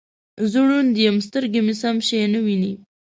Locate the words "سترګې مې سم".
1.27-1.97